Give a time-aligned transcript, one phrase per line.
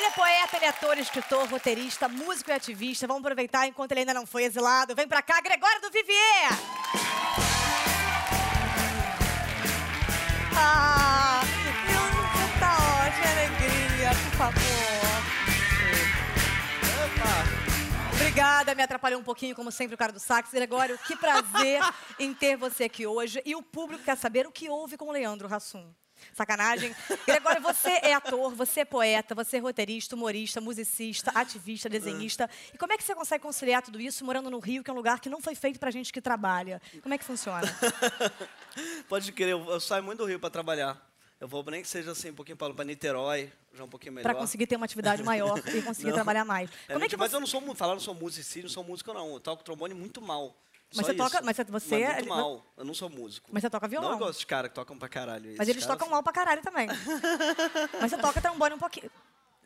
[0.00, 3.06] Ele é poeta, ele é ator, escritor, roteirista, músico e ativista.
[3.06, 4.94] Vamos aproveitar enquanto ele ainda não foi exilado.
[4.94, 6.48] Vem pra cá, Gregório do Vivier!
[10.56, 11.42] Ah,
[11.86, 14.80] eu tá ótimo, alegria, por favor.
[18.14, 20.50] Obrigada, me atrapalhou um pouquinho, como sempre, o cara do sax.
[20.50, 21.82] Gregório, que prazer
[22.18, 23.42] em ter você aqui hoje.
[23.44, 25.92] E o público quer saber o que houve com o Leandro Hassum.
[26.32, 26.94] Sacanagem.
[27.26, 32.48] Gregório, você é ator, você é poeta, você é roteirista, humorista, musicista, ativista, desenhista.
[32.72, 34.96] E como é que você consegue conciliar tudo isso morando no Rio, que é um
[34.96, 36.80] lugar que não foi feito pra gente que trabalha?
[37.02, 37.66] Como é que funciona?
[39.08, 41.10] Pode querer, eu, eu saio muito do Rio para trabalhar.
[41.40, 44.30] Eu vou nem que seja assim, um pouquinho para Niterói, já um pouquinho melhor.
[44.30, 46.68] Pra conseguir ter uma atividade maior e conseguir trabalhar mais.
[46.86, 47.36] É, Como é que mas você...
[47.36, 49.32] eu não sou, mu- falar, eu não sou musicista, não sou músico, não.
[49.32, 50.54] Eu toco trombone muito mal.
[50.94, 51.70] Mas Só você toca- mas você-
[52.04, 52.66] Mas muito não- mal.
[52.76, 53.48] Eu não sou músico.
[53.52, 54.10] Mas você toca violão.
[54.10, 55.44] Não eu gosto de caras que tocam pra caralho.
[55.56, 56.88] Mas Esses eles caras- tocam mal pra caralho também.
[58.00, 59.10] mas você toca trombone um pouquinho.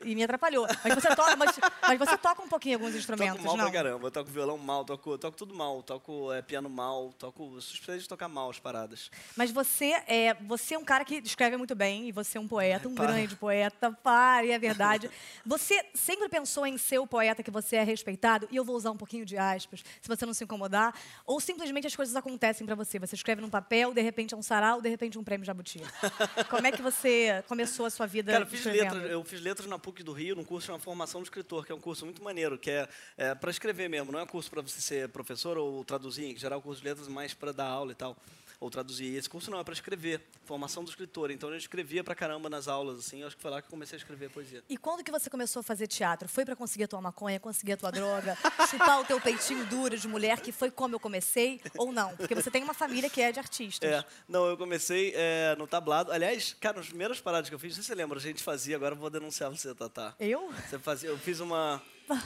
[0.03, 0.67] E me atrapalhou.
[0.83, 3.64] Mas você toca, mas, mas você toca um pouquinho alguns instrumentos, Toco mal não?
[3.64, 4.06] pra caramba.
[4.06, 5.83] Eu toco violão mal, toco, toco tudo mal.
[5.83, 7.56] Toco é, piano mal, toco...
[7.59, 9.11] Especialista de tocar mal as paradas.
[9.36, 12.48] Mas você é, você é um cara que escreve muito bem, e você é um
[12.48, 13.06] poeta, um para.
[13.06, 15.11] grande poeta, pare, é verdade.
[15.47, 18.48] Você sempre pensou em ser o poeta que você é respeitado?
[18.51, 20.95] E eu vou usar um pouquinho de aspas, se você não se incomodar.
[21.27, 22.98] Ou simplesmente as coisas acontecem pra você?
[22.98, 25.83] Você escreve num papel, de repente é um sarau, de repente um prêmio Jabuti.
[26.48, 29.69] Como é que você começou a sua vida Cara, eu fiz letras, eu fiz letras
[29.69, 32.07] na PUC do Rio, num curso de uma formação de escritor, que é um curso
[32.07, 35.11] muito maneiro, que é, é para escrever mesmo, não é um curso para você ser
[35.11, 38.17] professor ou traduzir, em geral curso de letras mais para dar aula e tal,
[38.61, 39.05] ou traduzir.
[39.05, 41.31] E esse curso não, é para escrever, formação do escritor.
[41.31, 43.71] Então eu escrevia pra caramba nas aulas, assim, eu acho que foi lá que eu
[43.71, 44.63] comecei a escrever poesia.
[44.69, 46.29] E quando que você começou a fazer teatro?
[46.29, 48.37] Foi pra conseguir a tua maconha, conseguir a tua droga,
[48.71, 52.17] chupar o teu peitinho duro de mulher, que foi como eu comecei, ou não?
[52.17, 53.89] Porque você tem uma família que é de artistas.
[53.89, 56.13] É, não, eu comecei é, no tablado.
[56.13, 58.43] Aliás, cara, as primeiras paradas que eu fiz, não sei se você lembra, a gente
[58.43, 60.14] fazia, agora eu vou denunciar você, Tatá.
[60.19, 60.53] Eu?
[60.69, 61.83] Você fazia, eu fiz uma.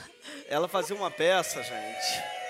[0.48, 2.47] Ela fazia uma peça, gente.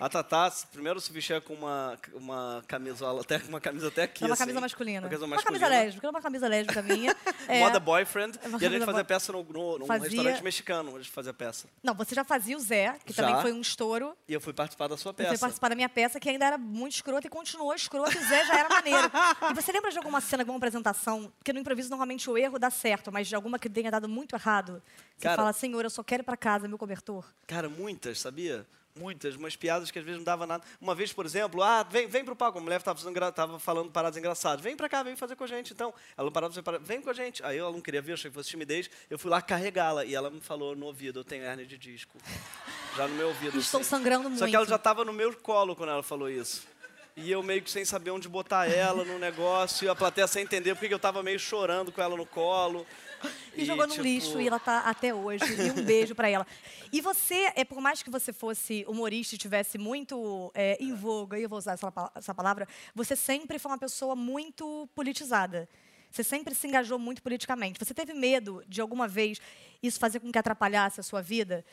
[0.00, 4.24] A Tatá primeiro se vestia com uma, uma camisola, até uma camisa até aqui.
[4.24, 4.42] É uma assim.
[4.42, 5.00] camisa masculina.
[5.00, 5.60] Uma camisa Uma masculina.
[5.66, 7.14] camisa lésbica, uma camisa lésbica minha.
[7.46, 8.38] É, Moda boyfriend.
[8.42, 11.02] É uma E a gente fazia peça no, no, num Fazia- restaurante mexicano, onde a
[11.02, 11.68] gente fazia peça.
[11.82, 13.22] Não, você já fazia o Zé, que Já.
[13.26, 14.16] também foi um estouro.
[14.26, 15.40] E eu fui participar da sua Você foi peça.
[15.40, 18.46] participar da minha peça, que ainda era muito escrota e continuou escrota, e o Zé
[18.46, 19.10] já era maneiro.
[19.50, 22.70] E você lembra de alguma cena, alguma apresentação, que no improviso normalmente o erro dá
[22.70, 24.82] certo, mas de alguma que tenha dado muito errado?
[25.18, 27.26] Você Cara- fala, senhor, eu só quero ir pra casa, meu cobertor.
[27.46, 28.66] Cara, muitas, sabia?
[28.96, 30.62] Muitas, umas piadas que às vezes não dava nada.
[30.80, 34.62] Uma vez, por exemplo, ah, vem, vem pro palco, a mulher estava falando paradas engraçadas.
[34.62, 35.92] Vem pra cá, vem fazer com a gente, então.
[36.16, 37.42] Ela não parava de fazer vem com a gente.
[37.44, 38.88] Aí ela não queria ver, achei que fosse timidez.
[39.10, 42.16] Eu fui lá carregá-la e ela me falou no ouvido, eu tenho hernia de disco.
[42.96, 43.58] Já no meu ouvido.
[43.58, 43.90] Estou assim.
[43.90, 44.46] sangrando Só muito.
[44.46, 46.64] que ela já estava no meu colo quando ela falou isso.
[47.16, 50.44] E eu meio que sem saber onde botar ela no negócio, e a plateia sem
[50.44, 52.86] entender porque eu estava meio chorando com ela no colo.
[53.56, 55.44] E, jogou no tipo, lixo e ela tá até hoje.
[55.44, 56.46] E um beijo pra ela.
[56.92, 61.38] E você, é por mais que você fosse humorista e tivesse muito é, em voga,
[61.38, 65.68] e eu vou usar essa, essa palavra, você sempre foi uma pessoa muito politizada.
[66.10, 67.78] Você sempre se engajou muito politicamente.
[67.84, 69.40] Você teve medo de alguma vez
[69.82, 71.64] isso fazer com que atrapalhasse a sua vida?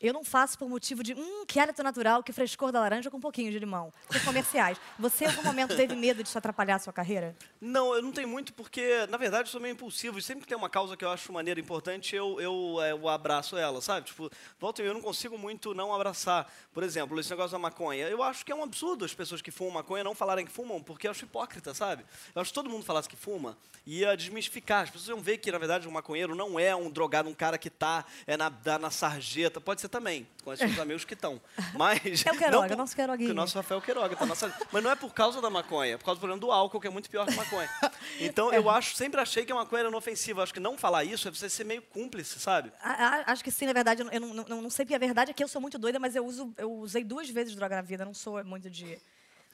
[0.00, 3.20] Eu não faço por motivo de, hum, que natural, que frescor da laranja com um
[3.20, 3.92] pouquinho de limão.
[4.08, 4.80] Os comerciais.
[4.98, 7.36] Você, em algum momento, teve medo disso atrapalhar a sua carreira?
[7.60, 10.18] Não, eu não tenho muito porque, na verdade, eu sou meio impulsivo.
[10.18, 13.08] E sempre que tem uma causa que eu acho maneira importante, eu, eu, é, eu
[13.08, 14.06] abraço ela, sabe?
[14.06, 16.50] Tipo, volta e eu não consigo muito não abraçar.
[16.72, 18.08] Por exemplo, esse negócio da maconha.
[18.08, 20.82] Eu acho que é um absurdo as pessoas que fumam maconha não falarem que fumam,
[20.82, 22.06] porque eu acho hipócrita, sabe?
[22.34, 23.56] Eu acho que todo mundo falasse que fuma
[23.86, 24.84] ia desmistificar.
[24.84, 27.58] As pessoas iam ver que, na verdade, um maconheiro não é um drogado, um cara
[27.58, 29.60] que tá é, na, na sarjeta.
[29.60, 30.26] Pode ser também.
[30.44, 31.40] Conheço uns amigos que estão.
[31.74, 32.00] Mas.
[32.26, 33.28] É o Queiroga, não por- nosso Queiroguinha.
[33.28, 34.16] que o nosso Rafael Queiroga.
[34.16, 34.66] Tá sarjeta.
[34.72, 36.86] Mas não é por causa da maconha, é por causa do problema do álcool, que
[36.86, 37.68] é muito pior que a maconha.
[38.20, 40.42] Então, eu acho, sempre achei que a maconha era inofensiva.
[40.42, 42.72] Acho que não falar isso é você ser meio cúmplice, sabe?
[42.80, 44.02] A- a- Acho que sim, na verdade.
[44.10, 46.14] Eu não, não, não sei porque a verdade é que eu sou muito doida, mas
[46.16, 48.02] eu, uso, eu usei duas vezes droga na vida.
[48.02, 48.98] eu Não sou muito de.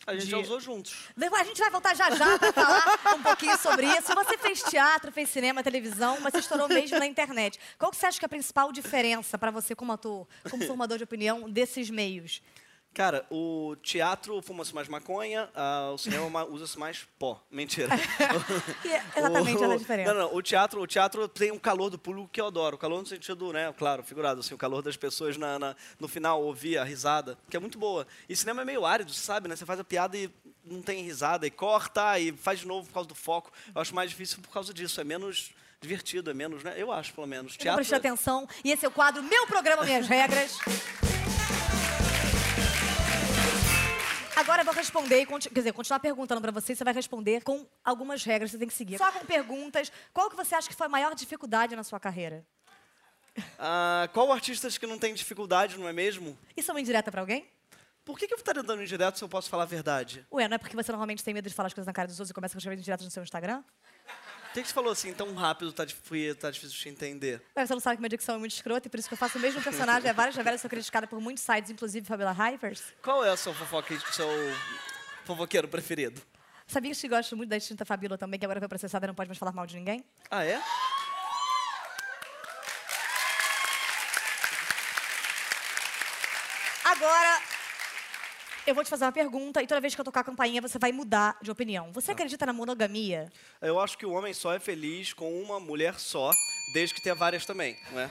[0.06, 1.08] A gente De- já usou juntos.
[1.32, 4.14] A gente vai voltar já já para falar um pouquinho sobre isso.
[4.14, 7.58] Você fez teatro, fez cinema, televisão, mas você estourou mesmo na internet.
[7.78, 10.98] Qual que você acha que é a principal diferença para você como ator, como formador
[10.98, 12.40] de opinião desses meios?
[12.96, 17.38] Cara, o teatro fuma-se mais maconha, ah, o cinema ma- usa-se mais pó.
[17.50, 17.90] Mentira.
[19.14, 20.14] É exatamente essa a diferença.
[20.14, 22.76] Não, não, o teatro, o teatro tem um calor do público que eu adoro.
[22.76, 26.08] O calor no sentido, né, claro, figurado, assim, o calor das pessoas na, na- no
[26.08, 28.06] final, ouvir a risada, que é muito boa.
[28.30, 29.56] E cinema é meio árido, você sabe, né?
[29.56, 30.30] Você faz a piada e
[30.64, 33.52] não tem risada, e corta, e faz de novo por causa do foco.
[33.74, 35.50] Eu acho mais difícil por causa disso, é menos
[35.82, 36.72] divertido, é menos, né?
[36.78, 37.56] Eu acho, pelo menos.
[37.60, 38.48] Eu não prestei atenção.
[38.64, 40.58] E esse é o quadro Meu Programa, Minhas Regras.
[44.36, 47.66] Agora eu vou responder, e quer dizer, continuar perguntando pra você, você vai responder com
[47.82, 48.98] algumas regras que você tem que seguir.
[48.98, 49.90] Só com perguntas.
[50.12, 52.44] Qual que você acha que foi a maior dificuldade na sua carreira?
[53.58, 56.38] Ah, qual artistas que não tem dificuldade, não é mesmo?
[56.54, 57.46] Isso é uma indireta pra alguém?
[58.04, 60.26] Por que, que eu estaria dando indireto se eu posso falar a verdade?
[60.30, 62.20] Ué, não é porque você normalmente tem medo de falar as coisas na cara dos
[62.20, 63.64] outros e começa a escrever indiretas no seu Instagram?
[64.62, 67.42] Que, você falou assim tão rápido, tá, tá difícil de entender?
[67.54, 69.18] Ué, você não sabe que minha dicção é muito escrota e por isso que eu
[69.18, 70.08] faço o mesmo personagem.
[70.08, 72.82] É várias vezes sou criticada por muitos sites, inclusive Fabiola Hypers.
[73.02, 74.26] Qual é o seu, fofoque, seu
[75.26, 76.22] fofoqueiro preferido?
[76.66, 79.28] Sabia que gosto muito da extinta Fabiola também, que agora foi processada e não pode
[79.28, 80.02] mais falar mal de ninguém?
[80.30, 80.58] Ah, é?
[86.82, 87.42] Agora,
[88.66, 90.78] eu vou te fazer uma pergunta e toda vez que eu tocar a campainha, você
[90.78, 91.92] vai mudar de opinião.
[91.92, 93.30] Você acredita na monogamia?
[93.62, 96.32] Eu acho que o homem só é feliz com uma mulher só,
[96.72, 98.10] desde que tenha várias também, não é?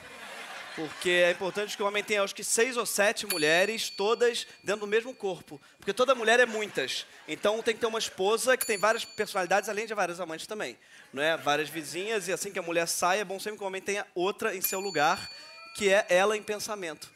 [0.76, 4.82] Porque é importante que o homem tenha, acho que, seis ou sete mulheres, todas dentro
[4.82, 5.60] do mesmo corpo.
[5.78, 7.06] Porque toda mulher é muitas.
[7.30, 10.78] Então tem que ter uma esposa que tem várias personalidades, além de várias amantes também.
[11.14, 11.38] Não é?
[11.38, 14.06] Várias vizinhas, e assim que a mulher sai, é bom sempre que o homem tenha
[14.14, 15.30] outra em seu lugar,
[15.76, 17.15] que é ela em pensamento.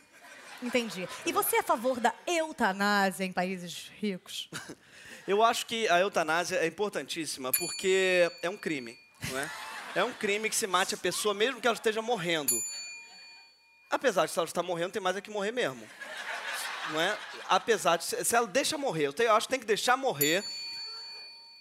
[0.61, 1.07] Entendi.
[1.25, 4.50] E você é a favor da eutanásia em países ricos?
[5.27, 8.97] Eu acho que a eutanásia é importantíssima porque é um crime,
[9.29, 9.51] não é?
[9.95, 12.53] É um crime que se mate a pessoa mesmo que ela esteja morrendo.
[13.91, 15.88] Apesar de se ela estar morrendo, tem mais é que morrer mesmo.
[16.91, 17.15] Não é?
[17.47, 20.44] Apesar de se ela deixa morrer, eu, tenho- eu acho que tem que deixar morrer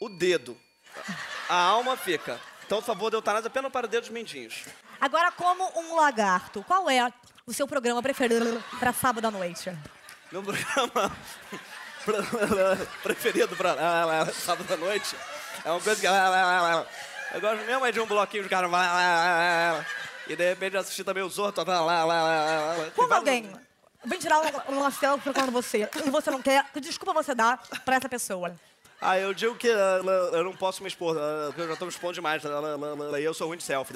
[0.01, 0.59] o dedo.
[1.49, 2.41] A alma fica.
[2.65, 4.65] Então, por favor, de eutanásia apenas para dedos mindinhos.
[5.01, 7.01] Agora, como um lagarto, qual é
[7.49, 9.73] o seu programa preferido para sábado à noite?
[10.31, 11.11] Meu programa
[13.03, 15.17] preferido para sábado à noite
[15.65, 16.07] é uma coisa que.
[17.35, 19.85] Eu gosto mesmo é de um bloquinho de carnaval.
[20.27, 21.63] E de repente assistir também os outros.
[22.95, 23.53] Quando alguém
[24.03, 27.59] vem tirar um, um selfie procurando você e você não quer, que desculpa você dá
[27.85, 28.55] para essa pessoa?
[28.99, 32.43] Ah, eu digo que eu não posso me expor, eu já estou me expondo demais.
[32.43, 33.95] E eu sou ruim de selfie.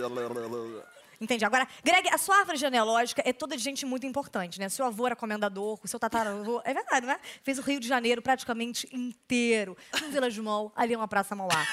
[1.23, 1.45] Entendi.
[1.45, 4.69] Agora, Greg, a sua árvore genealógica é toda de gente muito importante, né?
[4.69, 6.61] Seu avô era comendador, o seu tataravô...
[6.65, 7.21] É verdade, né?
[7.45, 9.77] Fez o Rio de Janeiro praticamente inteiro.
[10.01, 11.65] No Village Mall, ali é uma Praça Mauá.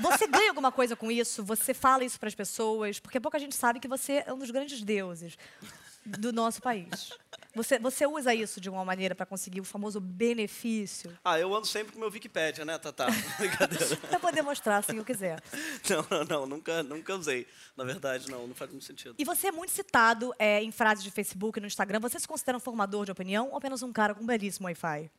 [0.00, 1.44] Você ganha alguma coisa com isso?
[1.44, 2.98] Você fala isso para as pessoas?
[2.98, 5.38] Porque pouca gente sabe que você é um dos grandes deuses
[6.04, 7.10] do nosso país.
[7.56, 11.18] Você, você usa isso de uma maneira para conseguir o famoso benefício?
[11.24, 13.06] Ah, eu ando sempre com meu Wikipédia, né, Tatá?
[13.40, 13.96] Brincadeira.
[13.96, 15.42] Para poder mostrar, se eu quiser.
[15.88, 17.46] Não, não, não, nunca, nunca usei.
[17.76, 19.14] Na verdade, não, não faz muito sentido.
[19.18, 22.00] E você é muito citado é, em frases de Facebook e no Instagram.
[22.00, 25.10] Você se considera um formador de opinião ou apenas um cara com um belíssimo Wi-Fi?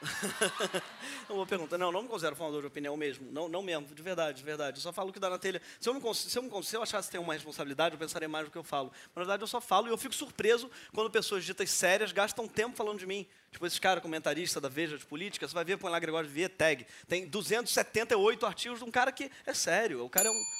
[1.28, 1.76] Uma pergunta.
[1.76, 3.30] Não, não me considero formador de opinião mesmo.
[3.30, 4.78] Não, não mesmo, de verdade, de verdade.
[4.78, 5.60] Eu só falo o que dá na telha.
[5.78, 8.28] Se eu, me, se, eu me, se eu achasse que tem uma responsabilidade, eu pensaria
[8.28, 8.90] mais no que eu falo.
[8.92, 12.48] Mas, na verdade, eu só falo e eu fico surpreso quando pessoas ditas sérias gastam
[12.48, 13.26] tempo falando de mim.
[13.50, 16.50] Tipo, esses caras comentaristas da Veja de política, você vai ver, põe lá Gregório Vier,
[16.50, 16.86] tag.
[17.08, 20.04] Tem 278 artigos de um cara que é sério.
[20.04, 20.59] O cara é um...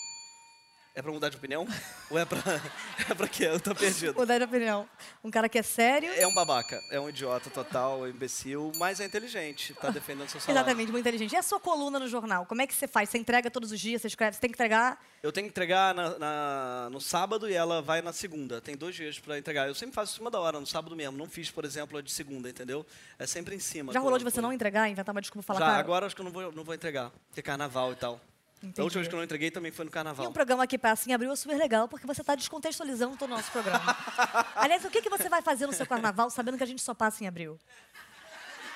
[0.93, 1.67] É pra mudar de opinião?
[2.11, 2.39] Ou é pra...
[3.09, 3.45] é pra quê?
[3.45, 4.13] Eu tô perdido.
[4.19, 4.89] Mudar de opinião.
[5.23, 6.11] Um cara que é sério.
[6.15, 10.29] É um babaca, é um idiota total, é um imbecil, mas é inteligente, tá defendendo
[10.29, 10.59] seu salário.
[10.61, 11.33] Exatamente, muito inteligente.
[11.33, 12.45] E a sua coluna no jornal?
[12.45, 13.09] Como é que você faz?
[13.09, 15.01] Você entrega todos os dias, você escreve, você tem que entregar.
[15.23, 18.61] Eu tenho que entregar na- na- no sábado e ela vai na segunda.
[18.61, 19.69] Tem dois dias pra entregar.
[19.69, 21.17] Eu sempre faço em cima da hora, no sábado mesmo.
[21.17, 22.85] Não fiz, por exemplo, a de segunda, entendeu?
[23.17, 23.93] É sempre em cima.
[23.93, 25.79] Já rolou de você não entregar, inventar uma desculpa falar, Já, cara?
[25.79, 28.21] agora acho que eu não vou, não vou entregar, porque é carnaval e tal.
[28.63, 28.81] Entendi.
[28.81, 30.29] A última vez que eu não entreguei também foi no E carnaval.
[30.29, 33.35] um programa aqui para assim abriu é super legal, porque você está descontextualizando todo o
[33.35, 33.97] nosso programa.
[34.55, 36.93] Aliás, o que, que você vai fazer no seu carnaval sabendo que a gente só
[36.93, 37.59] passa em abril?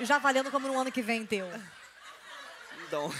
[0.00, 1.47] Já valendo como no ano que vem teu.
[2.87, 3.12] Então.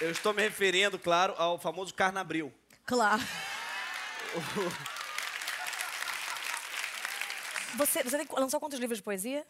[0.00, 2.52] Eu estou me referindo, claro, ao famoso carnabril.
[2.86, 3.22] Claro.
[7.76, 9.46] Você, você lançou quantos livros de poesia?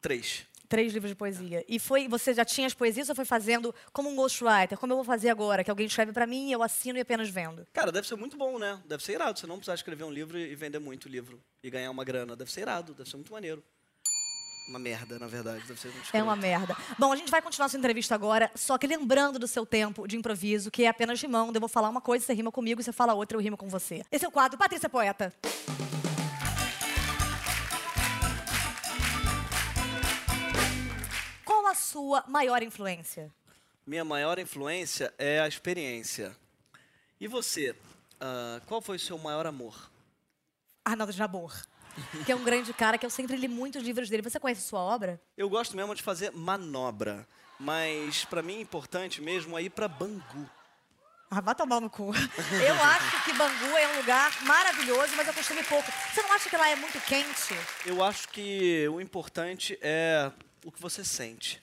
[0.00, 0.44] Três.
[0.74, 1.64] Três livros de poesia.
[1.68, 4.76] E foi, você já tinha as poesias ou foi fazendo como um ghostwriter?
[4.76, 5.62] Como eu vou fazer agora?
[5.62, 7.64] Que alguém escreve para mim, eu assino e apenas vendo.
[7.72, 8.82] Cara, deve ser muito bom, né?
[8.84, 9.38] Deve ser irado.
[9.38, 12.34] Você não precisar escrever um livro e vender muito livro e ganhar uma grana.
[12.34, 13.62] Deve ser irado, deve ser muito maneiro.
[14.68, 15.60] Uma merda, na verdade.
[15.64, 16.40] Deve ser muito É uma escroto.
[16.58, 16.76] merda.
[16.98, 20.16] Bom, a gente vai continuar essa entrevista agora, só que lembrando do seu tempo de
[20.16, 21.56] improviso, que é apenas rimando.
[21.56, 24.02] Eu vou falar uma coisa, você rima comigo, você fala outra, eu rimo com você.
[24.10, 25.32] Esse é o quadro Patrícia Poeta.
[31.74, 33.34] A sua maior influência?
[33.84, 36.34] Minha maior influência é a experiência.
[37.20, 37.74] E você?
[38.20, 39.90] Ah, qual foi o seu maior amor?
[40.84, 41.52] Arnaldo Jabor,
[42.24, 44.22] que é um grande cara que eu sempre li muitos livros dele.
[44.22, 45.20] Você conhece sua obra?
[45.36, 47.26] Eu gosto mesmo de fazer manobra.
[47.58, 50.48] Mas pra mim é importante mesmo é ir pra Bangu.
[51.28, 52.12] Ah, vai tomar no cu.
[52.64, 55.90] Eu acho que Bangu é um lugar maravilhoso, mas eu costumo ir pouco.
[56.12, 57.54] Você não acha que lá é muito quente?
[57.84, 60.30] Eu acho que o importante é
[60.64, 61.62] o que você sente,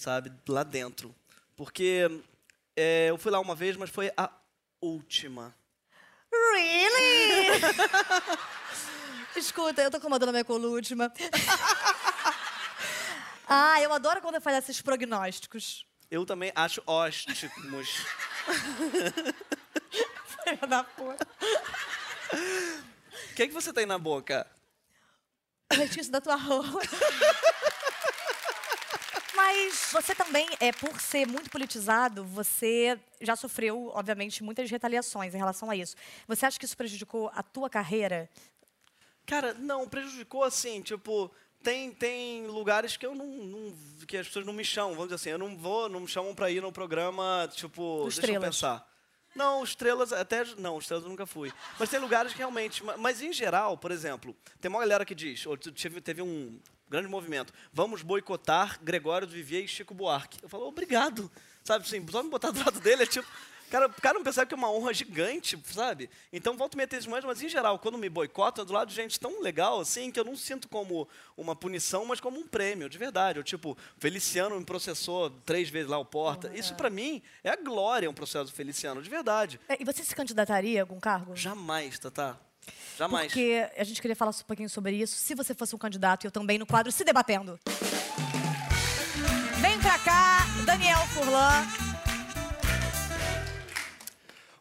[0.00, 0.32] sabe?
[0.48, 1.14] Lá dentro.
[1.56, 2.22] Porque
[2.74, 4.30] é, eu fui lá uma vez, mas foi há
[4.80, 5.54] Última.
[6.32, 7.60] Really?
[9.36, 11.12] Escuta, eu tô incomodando a minha colúltima.
[13.46, 15.86] ah, eu adoro quando faz esses prognósticos.
[16.10, 17.50] Eu também acho óstimos.
[20.44, 21.28] Filha da puta.
[22.32, 24.46] O que, é que você tem na boca?
[25.76, 26.80] Letícia da tua roupa.
[29.52, 35.38] Mas você também, é, por ser muito politizado, você já sofreu, obviamente, muitas retaliações em
[35.38, 35.96] relação a isso.
[36.28, 38.30] Você acha que isso prejudicou a tua carreira?
[39.26, 41.28] Cara, não, prejudicou assim, tipo,
[41.64, 43.74] tem, tem lugares que eu não, não-
[44.06, 46.32] que as pessoas não me chamam, vamos dizer assim, eu não vou, não me chamam
[46.32, 48.44] pra ir no programa, tipo, Do deixa Estrelas.
[48.44, 48.88] eu pensar.
[49.34, 51.52] Não, estrelas, até, não, estrelas eu nunca fui.
[51.76, 55.14] Mas tem lugares que realmente, ma- mas em geral, por exemplo, tem uma galera que
[55.14, 56.56] diz, ou teve, teve um
[56.90, 60.38] grande movimento, vamos boicotar Gregório do Vivier e Chico Buarque.
[60.42, 61.30] Eu falo, obrigado,
[61.62, 63.26] sabe, assim, só me botar do lado dele é tipo...
[63.70, 66.10] Cara, o cara não percebe que é uma honra gigante, sabe?
[66.32, 68.88] Então, volto a meter esses mais, mas em geral, quando me boicotam, é do lado
[68.88, 71.06] de gente tão legal, assim, que eu não sinto como
[71.36, 73.38] uma punição, mas como um prêmio, de verdade.
[73.38, 76.50] Eu, tipo, Feliciano me processou três vezes lá o Porta.
[76.52, 79.60] Isso, pra mim, é a glória, um processo do Feliciano, de verdade.
[79.68, 81.36] É, E você se candidataria a algum cargo?
[81.36, 82.36] Jamais, Tatá.
[82.96, 83.26] Jamais.
[83.28, 85.16] Porque a gente queria falar um pouquinho sobre isso.
[85.16, 87.58] Se você fosse um candidato, e eu também no quadro Se Debatendo.
[89.60, 91.66] Vem pra cá, Daniel Furlan.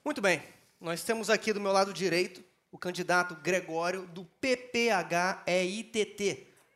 [0.03, 0.41] Muito bem.
[0.79, 4.97] Nós temos aqui do meu lado direito o candidato Gregório do PPHEITT,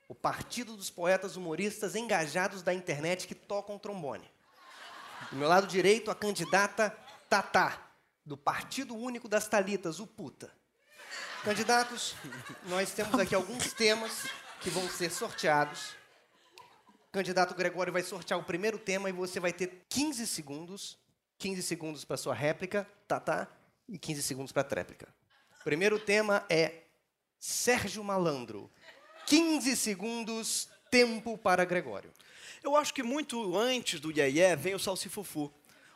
[0.07, 4.27] o Partido dos Poetas Humoristas Engajados da Internet que tocam trombone.
[5.31, 6.89] Do meu lado direito, a candidata
[7.29, 7.91] Tatá,
[8.25, 10.51] do Partido Único das Talitas, o Puta.
[11.43, 12.15] Candidatos,
[12.67, 14.27] nós temos aqui alguns temas
[14.62, 15.89] que vão ser sorteados.
[17.07, 20.97] O candidato Gregório vai sortear o primeiro tema e você vai ter 15 segundos
[21.43, 23.50] 15 segundos para sua réplica, Tatá,
[23.89, 25.13] e 15 segundos para a tréplica.
[25.62, 26.83] Primeiro tema é
[27.38, 28.71] Sérgio Malandro.
[29.25, 32.13] 15 segundos, tempo para Gregório.
[32.63, 35.53] Eu acho que muito antes do Iê vem o Salsifufu.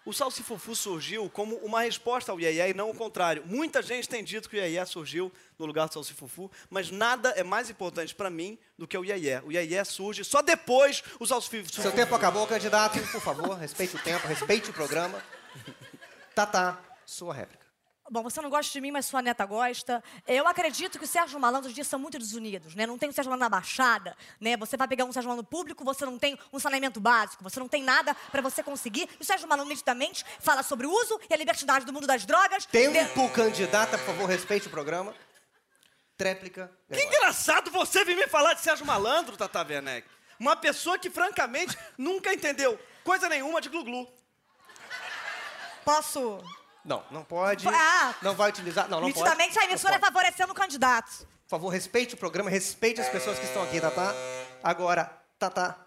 [0.07, 3.43] O Salsifufu surgiu como uma resposta ao Iê e não o contrário.
[3.45, 7.43] Muita gente tem dito que o Iê surgiu no lugar do Salsifufu, mas nada é
[7.43, 9.41] mais importante para mim do que o Iê.
[9.43, 11.81] O Iê surge só depois o Salsifufu.
[11.81, 13.01] Seu tempo acabou, candidato.
[13.11, 15.21] Por favor, respeite o tempo, respeite o programa.
[16.33, 17.66] Tatá, sua réplica.
[18.09, 20.01] Bom, você não gosta de mim, mas sua neta gosta.
[20.25, 22.85] Eu acredito que o Sérgio Malandro os dias são muito desunidos, né?
[22.85, 24.55] Não tem o Sérgio Malandro na Baixada, né?
[24.55, 27.67] Você vai pegar um Sérgio Malandro público, você não tem um saneamento básico, você não
[27.67, 29.09] tem nada para você conseguir.
[29.19, 32.25] E o Sérgio Malandro, nitidamente, fala sobre o uso e a libertinagem do mundo das
[32.25, 32.65] drogas.
[32.65, 35.13] De- Tempo, candidata, por favor, respeite o programa.
[36.17, 40.07] Tréplica, Que engraçado você vir me falar de Sérgio Malandro, Tata Werneck.
[40.39, 44.07] Uma pessoa que, francamente, nunca entendeu coisa nenhuma de glu-glu.
[45.83, 46.41] Posso?
[46.87, 47.67] Não, não pode.
[47.67, 48.15] Ah.
[48.21, 48.87] Não vai utilizar.
[48.89, 49.19] Não, não pode.
[49.19, 51.27] Nitidamente, a emissora é favorecendo o candidato.
[51.43, 54.13] Por favor, respeite o programa, respeite as pessoas que estão aqui, Tatá.
[54.63, 55.77] Agora, Tatá.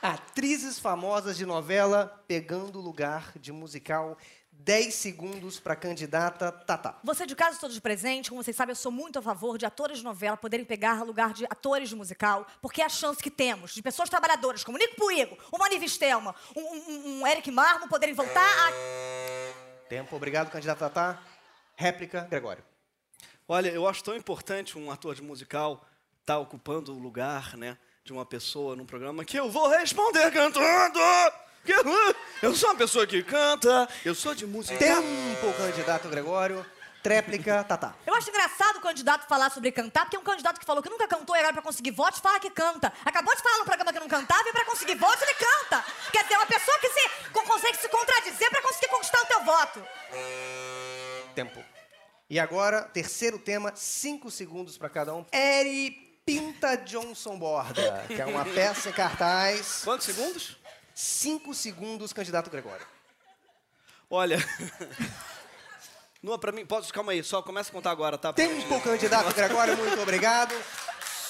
[0.00, 4.16] Atrizes famosas de novela pegando lugar de musical.
[4.58, 6.98] 10 segundos para candidata Tatá.
[7.04, 9.98] Você de casa todos presentes, como vocês sabem, eu sou muito a favor de atores
[9.98, 13.72] de novela poderem pegar lugar de atores de musical, porque é a chance que temos
[13.74, 18.14] de pessoas trabalhadoras como Nico Puigo, o Mani Vistelma, um, um- um Eric Marmo poderem
[18.14, 18.70] voltar a
[19.88, 21.22] Tempo, obrigado, candidata Tatá.
[21.76, 22.64] Réplica, Gregório.
[23.46, 25.86] Olha, eu acho tão importante um ator de musical
[26.20, 30.98] estar ocupando o lugar, né, de uma pessoa num programa que eu vou responder cantando.
[32.40, 34.78] Eu sou uma pessoa que canta, eu sou de música.
[34.78, 36.64] Tempo, candidato Gregório.
[37.06, 37.94] Tréplica, Tatá.
[38.04, 40.90] Eu acho engraçado o candidato falar sobre cantar, porque é um candidato que falou que
[40.90, 42.92] nunca cantou e agora pra conseguir votos fala que canta.
[43.04, 45.84] Acabou de falar no programa que não cantava e pra conseguir votos ele canta.
[46.10, 49.26] Quer dizer, é uma pessoa que se, co- consegue se contradizer pra conseguir conquistar o
[49.26, 49.86] teu voto.
[51.36, 51.64] Tempo.
[52.28, 55.24] E agora, terceiro tema, cinco segundos para cada um.
[55.32, 59.82] Eri Pinta Johnson Borda, que é uma peça em cartaz.
[59.84, 60.56] Quantos segundos?
[60.92, 62.84] Cinco segundos, candidato Gregório.
[64.10, 64.38] Olha.
[66.26, 68.32] Nua, pra mim, pode, calma aí, só começa a contar agora, tá?
[68.32, 70.52] Tempo, candidato Gregório, muito obrigado.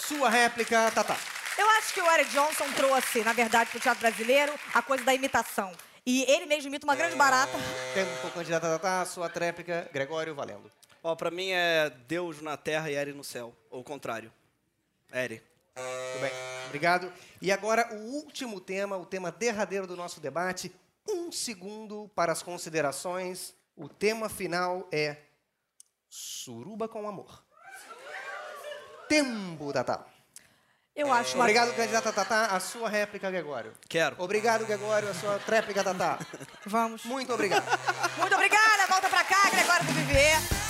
[0.08, 1.18] Sua réplica, Tatá.
[1.58, 5.12] Eu acho que o Eric Johnson trouxe, na verdade, pro teatro brasileiro, a coisa da
[5.12, 5.70] imitação.
[6.06, 7.52] E ele mesmo imita uma grande barata.
[7.92, 9.04] Tempo, candidata Tatá.
[9.04, 10.72] Sua tréplica, Gregório, valendo.
[11.02, 13.54] Ó, pra mim é Deus na terra e Eri no céu.
[13.68, 14.32] Ou o contrário.
[15.12, 15.42] Eri.
[15.76, 16.32] Muito bem,
[16.68, 17.12] obrigado.
[17.42, 20.74] E agora, o último tema, o tema derradeiro do nosso debate.
[21.06, 23.54] Um segundo para as considerações.
[23.76, 25.18] O tema final é
[26.08, 27.44] Suruba com Amor.
[29.08, 30.06] Tempo, Tatá.
[30.94, 31.38] Eu acho.
[31.38, 32.46] Obrigado, candidata Tatá.
[32.46, 33.74] A sua réplica, Gregório.
[33.86, 34.16] Quero.
[34.18, 35.10] Obrigado, Gregório.
[35.10, 36.18] A sua tréplica, Tatá.
[36.64, 37.04] Vamos.
[37.04, 37.66] Muito obrigado.
[38.16, 40.65] Muito obrigada, volta pra cá, Gregório do Vivier.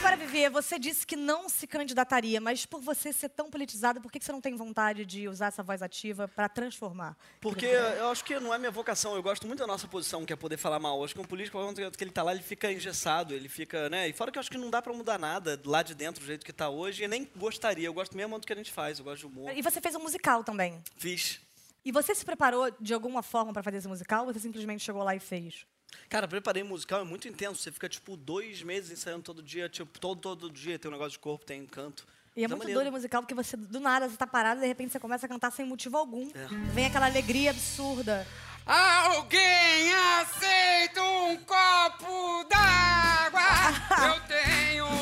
[0.00, 4.10] Gregório Vivier, você disse que não se candidataria, mas por você ser tão politizado, por
[4.10, 7.14] que você não tem vontade de usar essa voz ativa para transformar?
[7.38, 9.14] Porque eu acho que não é minha vocação.
[9.14, 10.96] Eu gosto muito da nossa posição, que é poder falar mal.
[10.96, 14.08] Eu acho que um político, que ele tá lá, ele fica engessado, ele fica, né?
[14.08, 16.26] E fora que eu acho que não dá para mudar nada lá de dentro do
[16.26, 17.86] jeito que tá hoje, e nem gostaria.
[17.86, 19.54] Eu gosto mesmo do que a gente faz, eu gosto de humor.
[19.54, 20.82] E você fez um musical também.
[20.96, 21.40] Fiz.
[21.84, 25.02] E você se preparou de alguma forma para fazer esse musical ou você simplesmente chegou
[25.02, 25.66] lá e fez?
[26.08, 27.62] Cara, preparei musical, é muito intenso.
[27.62, 29.68] Você fica, tipo, dois meses ensaiando todo dia.
[29.68, 32.06] Tipo, todo, todo dia tem um negócio de corpo, tem canto.
[32.36, 32.80] E é Mas muito maneiro.
[32.80, 35.26] doido o musical, porque você, do nada, você tá parado e de repente você começa
[35.26, 36.28] a cantar sem motivo algum.
[36.34, 36.46] É.
[36.72, 38.26] Vem aquela alegria absurda.
[38.66, 43.40] Alguém aceita um copo d'água?
[44.14, 44.99] Eu tenho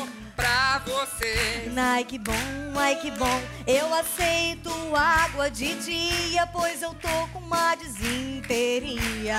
[0.89, 1.71] você.
[1.77, 2.33] Ai, que bom,
[2.75, 3.41] ai, que bom.
[3.65, 9.35] Eu aceito água de dia, pois eu tô com uma desinteria.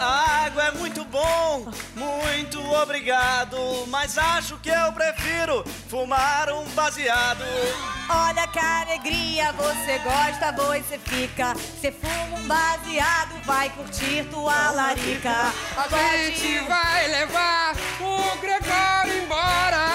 [0.00, 3.86] A água é muito bom, muito obrigado.
[3.88, 7.44] Mas acho que eu prefiro fumar um baseado.
[8.08, 11.52] Olha que alegria, você gosta, você fica.
[11.52, 15.52] Você fuma um baseado, vai curtir tua larica.
[15.76, 17.74] A gente vai levar
[18.20, 19.86] o Gregório embora.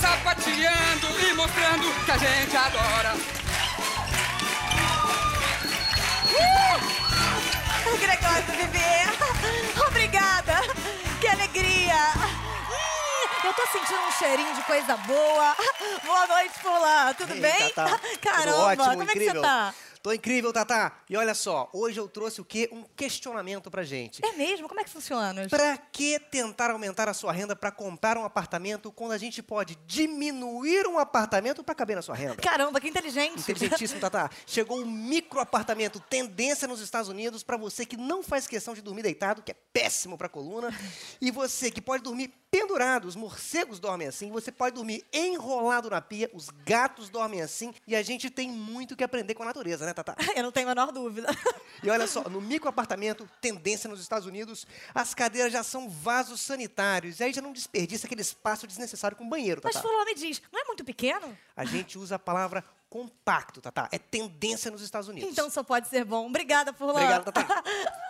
[0.00, 3.14] Sapateando e mostrando que a gente adora.
[7.86, 9.08] O Gregório do Vivier.
[9.86, 10.60] Obrigada.
[11.20, 11.96] Que alegria.
[13.44, 15.56] Eu tô sentindo um cheirinho de coisa boa.
[16.04, 17.14] Boa noite por lá.
[17.14, 17.70] Tudo Ei, bem?
[17.70, 17.98] Tatá.
[18.22, 19.34] Caramba, Tudo ótimo, como é que incrível.
[19.40, 19.74] você tá?
[20.02, 21.00] Tô incrível, Tatá.
[21.08, 22.68] E olha só, hoje eu trouxe o quê?
[22.72, 24.24] Um questionamento pra gente.
[24.24, 24.68] É mesmo?
[24.68, 25.48] Como é que funciona?
[25.48, 29.76] Pra que tentar aumentar a sua renda pra comprar um apartamento quando a gente pode
[29.86, 32.36] diminuir um apartamento pra caber na sua renda?
[32.36, 33.40] Caramba, que inteligente.
[33.40, 34.30] Inteligentíssimo, Tatá.
[34.46, 38.82] Chegou um micro apartamento tendência nos Estados Unidos pra você que não faz questão de
[38.82, 40.72] dormir deitado, que é péssimo pra coluna,
[41.20, 46.00] e você que pode dormir pendurado, os morcegos dormem assim, você pode dormir enrolado na
[46.00, 49.84] pia, os gatos dormem assim, e a gente tem muito que aprender com a natureza,
[49.84, 50.16] né, Tatá?
[50.36, 51.28] Eu não tenho a menor dúvida.
[51.80, 56.40] E olha só, no micro apartamento, tendência nos Estados Unidos, as cadeiras já são vasos
[56.40, 59.86] sanitários, e aí já não desperdiça aquele espaço desnecessário com banheiro, Mas Tatá.
[59.86, 61.38] Fulano me diz, não é muito pequeno?
[61.56, 63.88] A gente usa a palavra compacto, Tatá.
[63.92, 65.30] É tendência nos Estados Unidos.
[65.30, 66.26] Então só pode ser bom.
[66.26, 66.98] Obrigada, Fulano.
[66.98, 67.62] Obrigado, Tatá.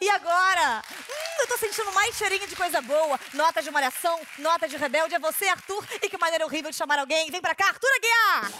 [0.00, 0.82] E agora?
[0.90, 3.20] Hum, eu tô sentindo mais cheirinho de coisa boa.
[3.34, 5.14] Nota de malhação, nota de rebelde.
[5.14, 5.84] É você, Arthur.
[6.00, 7.30] E que maneira horrível de chamar alguém.
[7.30, 8.52] Vem pra cá, Arthur Aguiar!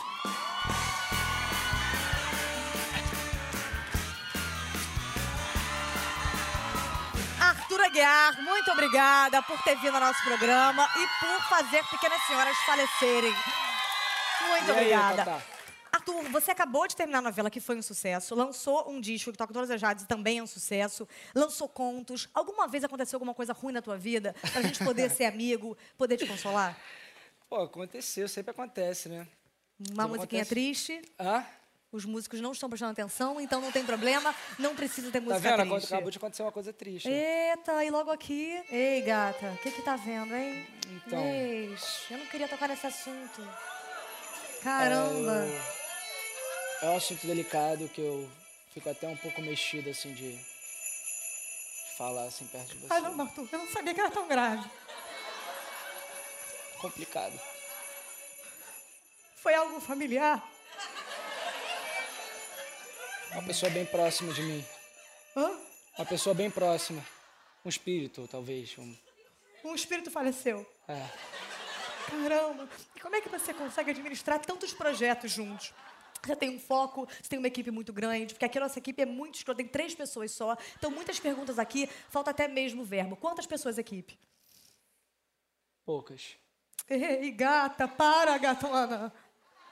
[7.40, 12.56] Arthur Aguiar, muito obrigada por ter vindo ao nosso programa e por fazer pequenas senhoras
[12.66, 13.34] falecerem.
[14.48, 15.24] Muito E aí, obrigada.
[15.24, 15.42] Tatá?
[16.08, 19.38] Arthur, você acabou de terminar a novela que foi um sucesso, lançou um disco que
[19.38, 22.28] toca todas as rádios e também é um sucesso, lançou contos.
[22.32, 26.16] Alguma vez aconteceu alguma coisa ruim na tua vida pra gente poder ser amigo, poder
[26.16, 26.76] te consolar?
[27.48, 29.26] Pô, aconteceu, sempre acontece, né?
[29.92, 30.48] Uma Não musiquinha acontece.
[30.48, 31.44] triste, Hã?
[31.92, 35.56] os músicos não estão prestando atenção, então não tem problema, não precisa ter Tá música
[35.56, 35.70] vendo?
[35.70, 35.86] triste.
[35.94, 37.08] Acabou de acontecer uma coisa triste.
[37.08, 38.60] Eita, e logo aqui.
[38.70, 40.66] Ei, gata, o que que tá vendo, hein?
[41.06, 41.22] Então.
[41.24, 43.42] Eis, eu não queria tocar nesse assunto.
[44.62, 45.46] Caramba.
[45.46, 45.77] É
[46.82, 48.30] um assunto delicado que eu
[48.72, 50.38] fico até um pouco mexido, assim, de,
[51.98, 52.92] falar, assim, perto de você.
[52.94, 54.70] Ai, não, Arthur, eu não sabia que era tão grave.
[56.80, 57.38] Complicado.
[59.36, 60.48] Foi algo familiar?
[63.32, 64.64] Uma pessoa bem próxima de mim.
[65.36, 65.58] Hã?
[65.98, 67.04] Uma pessoa bem próxima.
[67.64, 68.78] Um espírito, talvez.
[68.78, 68.96] Um...
[69.64, 70.64] Um espírito faleceu.
[70.86, 71.04] É.
[72.08, 72.68] Caramba!
[72.94, 75.74] E como é que você consegue administrar tantos projetos juntos?
[76.24, 79.00] Você tem um foco, você tem uma equipe muito grande, porque aqui a nossa equipe
[79.02, 80.56] é muito escrota, tem três pessoas só.
[80.76, 83.16] Então, muitas perguntas aqui, falta até mesmo o verbo.
[83.16, 84.18] Quantas pessoas a equipe?
[85.84, 86.36] Poucas.
[86.88, 89.12] Ei, gata, para, gatona!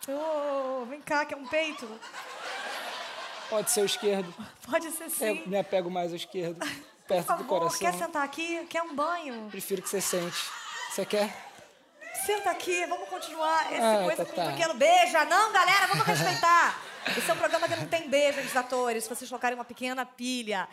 [0.09, 1.88] Ô, vem cá, que é um peito.
[3.48, 4.32] Pode ser o esquerdo.
[4.68, 5.42] Pode ser Eu sim.
[5.46, 6.59] me apego mais ao esquerdo.
[7.06, 7.78] Perto do favor, coração.
[7.78, 8.66] quer sentar aqui?
[8.66, 9.48] Quer um banho?
[9.50, 10.37] Prefiro que você sente.
[10.90, 11.45] Você quer?
[12.27, 14.51] Senta aqui, vamos continuar esse Ah, coisa tá, com um tá.
[14.51, 15.25] pequeno beija.
[15.27, 16.83] Não, galera, vamos respeitar.
[17.17, 19.65] Esse é um programa que não tem beijo entre os atores, se vocês colocarem uma
[19.65, 20.69] pequena pilha.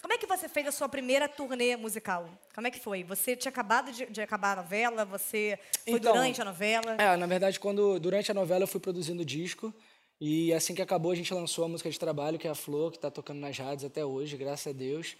[0.00, 2.26] Como é que você fez a sua primeira turnê musical?
[2.54, 3.04] Como é que foi?
[3.04, 5.04] Você tinha acabado de, de acabar a novela?
[5.04, 6.96] Você foi Então, durante a novela?
[6.98, 9.74] É, na verdade, quando durante a novela eu fui produzindo disco.
[10.18, 12.90] E assim que acabou, a gente lançou a música de trabalho, que é a Flor,
[12.90, 15.16] que tá tocando nas rádios até hoje, graças a Deus.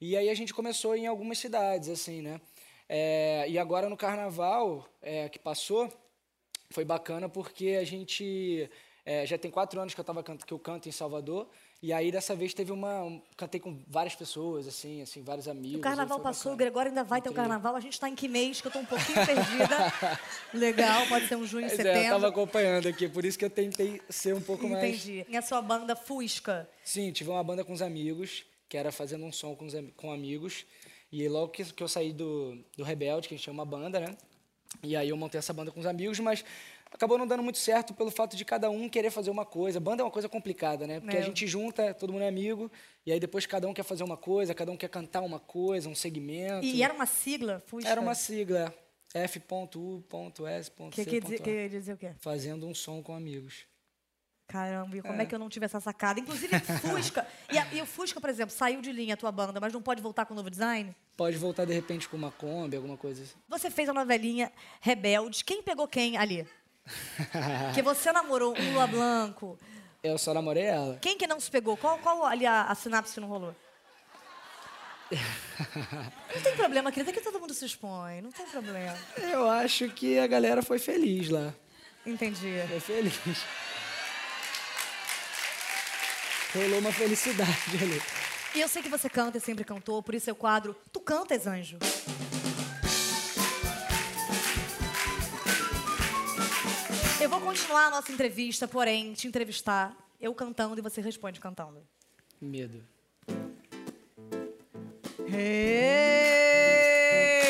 [0.00, 2.40] E aí a gente começou em algumas cidades, assim, né?
[2.88, 5.92] É, e agora no carnaval é, que passou,
[6.70, 8.68] foi bacana porque a gente.
[9.06, 11.48] é, já tem quatro anos que eu, tava, que eu canto em Salvador.
[11.82, 13.02] E aí, dessa vez, teve uma...
[13.04, 15.80] um- Cantei com várias pessoas, assim, assim, vários amigos.
[15.80, 16.70] O carnaval passou, o bacana.
[16.70, 17.76] Gregório ainda vai ter o carnaval.
[17.76, 18.58] A gente tá em que mês?
[18.62, 19.76] Que eu tô um pouquinho perdida.
[20.54, 22.08] Legal, pode ser um junho, Pois é, eu setembro.
[22.10, 24.82] tava acompanhando aqui, por isso que eu tentei ser um pouco mais...
[25.06, 25.26] Entendi.
[25.28, 26.66] E a sua banda Fusca?
[26.82, 30.10] Sim, tive uma banda com os amigos, que era fazendo um som com, os com
[30.10, 30.64] amigos.
[31.16, 34.00] E logo que, que eu saí do, do Rebelde, que a gente tinha uma banda,
[34.00, 34.16] né?
[34.82, 36.44] E aí eu montei essa banda com os amigos, mas
[36.90, 39.78] acabou não dando muito certo pelo fato de cada um querer fazer uma coisa.
[39.78, 40.98] Banda é uma coisa complicada, né?
[40.98, 41.20] Porque É.
[41.20, 42.68] a gente junta, todo mundo é amigo,
[43.06, 45.88] e aí depois cada um quer fazer uma coisa, cada um quer cantar uma coisa,
[45.88, 46.66] um segmento.
[46.66, 47.88] E era uma sigla, Fusca?
[47.88, 48.74] Era uma sigla,
[49.14, 50.72] F.U.S.C.
[50.90, 51.20] Que, que
[51.68, 52.10] dizer o quê?
[52.18, 53.66] Fazendo um som com amigos.
[54.46, 55.26] Caramba, e como é.
[55.26, 56.20] que eu não tive essa sacada?
[56.20, 57.26] Inclusive, Fusca.
[57.50, 59.80] e, a- e o Fusca, por exemplo, saiu de linha a tua banda, mas não
[59.82, 60.94] pode voltar com um novo design?
[61.16, 63.32] Pode voltar de repente com uma Kombi, alguma coisa assim.
[63.48, 65.44] Você fez a novelinha Rebelde.
[65.44, 66.46] Quem pegou quem ali?
[67.66, 69.58] Porque você namorou um Lula Blanco.
[70.02, 70.98] Eu só namorei ela.
[71.00, 71.76] Quem que não se pegou?
[71.78, 73.54] Qual, qual ali a, a sinapse que não rolou?
[76.34, 78.20] Não tem problema, querida, que todo mundo se expõe.
[78.20, 78.96] Não tem problema.
[79.16, 81.54] Eu acho que a galera foi feliz lá.
[82.04, 82.52] Entendi.
[82.68, 83.14] Foi feliz.
[86.54, 87.50] Rolou uma felicidade
[87.82, 88.00] ali.
[88.54, 91.00] E eu sei que você canta e sempre cantou, por isso é o quadro Tu
[91.00, 91.78] Cantas, Anjo.
[97.20, 101.82] Eu vou continuar a nossa entrevista, porém, te entrevistar, eu cantando e você responde cantando.
[102.40, 102.84] Medo.
[105.26, 105.96] Hey,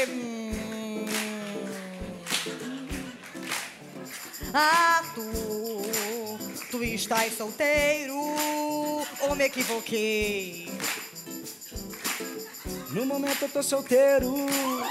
[0.08, 1.04] hum.
[4.54, 5.22] Ah, tu,
[6.70, 8.14] tu estás solteiro
[9.28, 10.68] ou me equivoquei?
[12.90, 14.84] No momento eu tô solteiro, Isso,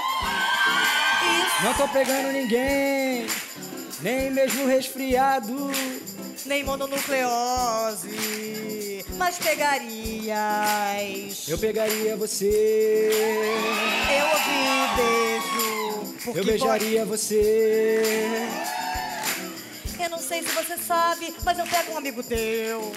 [1.64, 3.26] não tô pegando ninguém,
[4.00, 5.70] nem mesmo resfriado.
[6.44, 8.10] nem mononucleose,
[9.16, 10.34] mas pegarias.
[11.48, 13.10] Eu pegaria você,
[14.10, 16.14] Eu ouvi beijo.
[16.24, 18.02] Porque eu beijaria você.
[19.88, 22.92] pode- Eu não sei se você sabe, mas eu pego um amigo teu.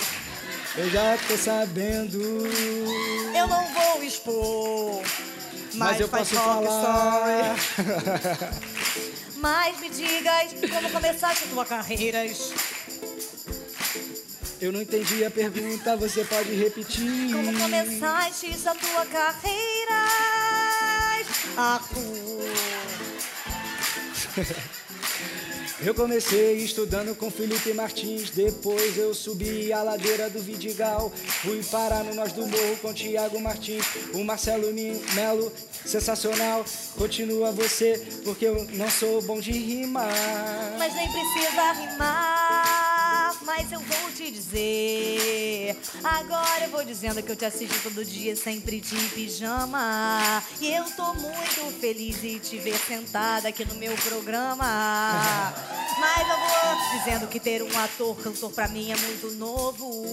[0.77, 2.19] Eu já tô sabendo,
[3.35, 5.01] Eu não vou expor.
[5.73, 7.55] mas eu faz posso falar.
[9.37, 12.25] Mas me digas como começaste a tua carreira.
[14.59, 17.31] Eu não entendi a pergunta, você pode repetir.
[17.31, 20.07] Como começaste a tua carreira.
[21.57, 22.53] Arthur.
[25.79, 31.11] Eu comecei estudando com Felipe Martins, depois eu subi a ladeira do Vidigal,
[31.43, 33.85] fui parar no Nós do Morro com Tiago Martins,
[34.15, 34.73] o Marcelo
[35.13, 35.53] Melo,
[35.85, 36.65] sensacional,
[36.97, 40.09] continua você, porque eu não sou bom de rimar.
[40.79, 42.86] Mas nem precisa rimar,
[43.47, 45.77] mas eu vou te dizer.
[46.03, 50.43] Agora eu vou dizendo que eu te assisto todo dia, sempre de pijama.
[50.59, 54.65] E eu tô muito feliz em te ver sentada aqui no meu programa.
[55.97, 60.05] Mas eu vou dizendo que ter um ator, cantor pra mim é muito novo.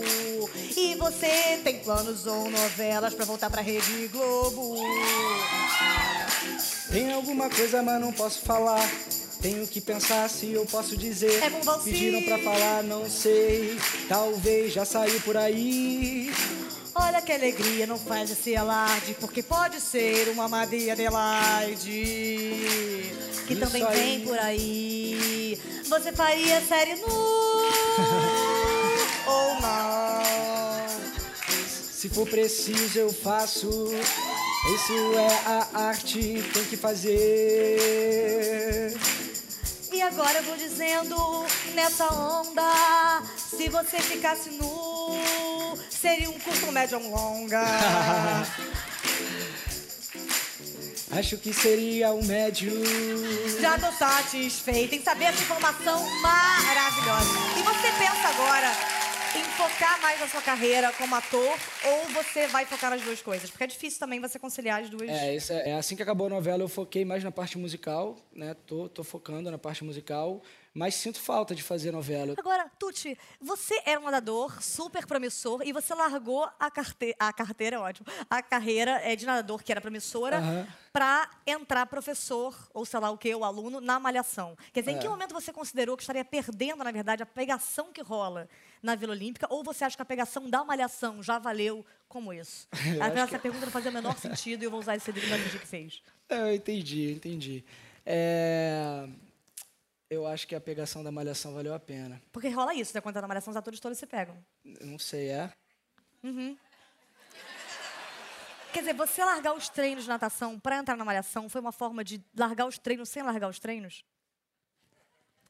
[0.75, 4.77] E você tem planos ou novelas pra voltar pra Rede Globo?
[6.90, 8.81] Tem alguma coisa, mas não posso falar.
[9.44, 11.44] Tenho que pensar se eu posso dizer.
[11.44, 11.90] É com você.
[11.90, 13.78] Pediram pra falar, não sei.
[14.09, 16.33] Talvez já saiu por aí.
[16.94, 21.83] Olha que alegria, não faz esse alarde, porque pode ser uma Maria Adelaide,
[23.46, 23.98] que Isso também aí.
[23.98, 25.61] vem por aí.
[25.90, 27.04] Você faria série nu
[29.28, 30.22] ou não?
[31.92, 33.68] Se for preciso, eu faço.
[34.74, 38.14] Isso é a arte, tem que fazer.
[39.94, 41.16] E agora eu vou dizendo
[41.72, 45.16] nessa onda, se você ficasse nu,
[45.88, 47.62] seria um curto, médio ou um longa.
[51.16, 52.72] Acho que seria um médio.
[53.61, 57.30] Já tô satisfeita em saber essa informação maravilhosa.
[57.57, 58.93] E você pensa agora
[59.54, 63.48] focar mais na sua carreira como ator ou você vai focar nas duas coisas?
[63.50, 65.08] Porque é difícil também você conciliar as duas.
[65.08, 68.54] É, é, é assim que acabou a novela, eu foquei mais na parte musical, né?
[68.66, 70.42] Tô, tô focando na parte musical,
[70.74, 72.34] mas sinto falta de fazer novela.
[72.37, 77.14] Agora, Tuti, você era um nadador super promissor e você largou a, carte...
[77.18, 80.66] a carteira, é ótimo, a carreira é, de nadador, que era promissora, Aham.
[80.92, 84.56] pra entrar professor, ou sei lá o que, o aluno, na malhação.
[84.72, 84.98] Quer dizer, em É.
[84.98, 88.48] que momento você considerou que estaria perdendo, na verdade, a pegação que rola
[88.82, 92.66] na Vila Olímpica, ou você acha que a pegação da malhação já valeu como isso?
[93.28, 95.58] Essa pergunta não fazia o menor sentido e eu vou usar esse livro da gente
[95.58, 96.02] que fez.
[96.28, 97.64] É, Eu entendi, entendi.
[98.04, 99.06] É,
[100.14, 102.22] Eu acho que a pegação da malhação valeu a pena.
[102.33, 103.00] Porque rola isso, né?
[103.00, 104.37] Quando tá na malhação, os atores todos se pegam.
[104.81, 105.50] Não sei, é?
[108.72, 112.03] Quer dizer, você largar os treinos de natação pra entrar na malhação foi uma forma
[112.03, 114.05] de largar os treinos sem largar os treinos?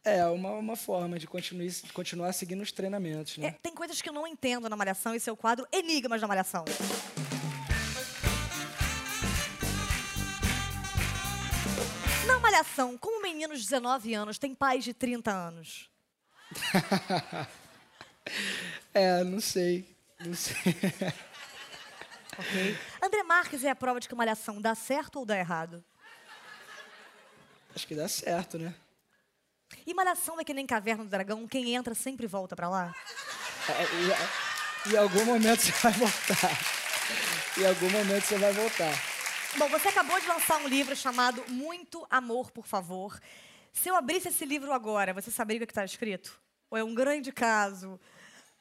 [0.03, 3.49] É uma, uma forma de continuar, continuar seguindo os treinamentos, né?
[3.49, 6.27] É, tem coisas que eu não entendo na malhação, esse é o quadro Enigmas da
[6.27, 6.65] Malhação.
[12.35, 15.89] Na malhação, como meninos de 19 anos têm pais de 30 anos?
[18.95, 19.87] É, não sei.
[20.21, 20.57] Não sei.
[23.03, 25.85] André Marques é a prova de que malhação dá certo ou dá errado?
[27.77, 28.75] Acho que dá certo, né?
[29.87, 32.95] E malhação é que nem Caverna do Dragão, quem entra sempre volta pra lá?
[33.69, 36.59] É, e- Em algum momento você vai voltar.
[37.59, 39.14] Em algum momento você vai voltar.
[39.59, 43.21] Bom, você acabou de lançar um livro chamado Muito Amor, por favor.
[43.73, 46.41] Se eu abrisse esse livro agora, você saberia o que está escrito?
[46.71, 47.99] Ou é um grande caso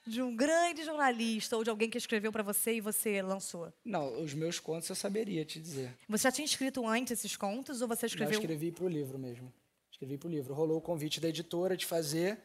[0.06, 3.72] de um grande jornalista ou de alguém que escreveu para você e você lançou?
[3.84, 5.96] Não, os meus contos eu saberia te dizer.
[6.08, 8.40] Você já tinha escrito antes esses contos ou você Eu escreveu?
[8.40, 9.52] escrevi para o livro mesmo.
[9.92, 10.54] Escrevi para o livro.
[10.54, 12.38] Rolou o convite da editora de fazer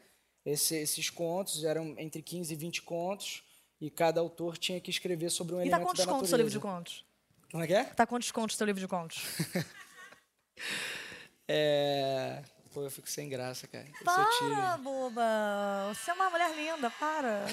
[0.45, 3.43] esse- esses contos, eram entre 15 e 20 contos,
[3.81, 6.29] e cada autor tinha que escrever sobre um E tá elemento quantos da contos o
[6.29, 6.77] seu livro de natureza.
[6.77, 7.08] contos?
[7.51, 7.83] Como é que é?
[7.83, 9.23] Tá quantos contos o seu livro de contos?
[11.51, 12.43] É...
[12.71, 13.87] Pô, eu fico sem graça, cara.
[14.03, 15.91] Para, boba!
[15.91, 17.45] Você é uma mulher linda, para!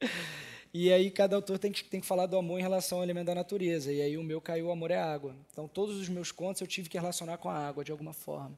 [0.72, 3.26] E aí cada autor tem que, tem que falar do amor em relação ao elemento
[3.26, 3.90] da natureza.
[3.92, 5.34] E aí o meu caiu o amor é água.
[5.50, 8.56] Então todos os meus contos eu tive que relacionar com a água de alguma forma.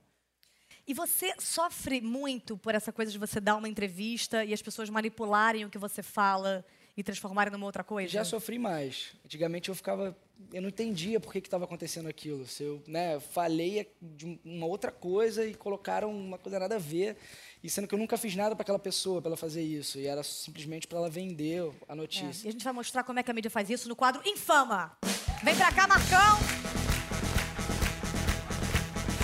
[0.87, 4.91] E você sofre muito por essa coisa de você dar uma entrevista e as pessoas
[4.91, 6.65] manipularem o que você fala
[6.97, 8.11] e transformarem numa outra coisa?
[8.13, 9.13] Já sofri mais.
[9.25, 10.17] Antigamente eu ficava,
[10.53, 12.47] eu não entendia por que estava acontecendo aquilo.
[12.47, 16.79] Se eu, né, falei de um- uma outra coisa e colocaram uma coisa nada a
[16.79, 17.17] ver,
[17.63, 20.07] e sendo que eu nunca fiz nada para aquela pessoa para ela fazer isso, e
[20.07, 22.47] era simplesmente para ela vender a É, notícia.
[22.47, 24.97] E a gente vai mostrar como é que a mídia faz isso no quadro Infama.
[25.43, 26.39] Vem pra cá, Marcão!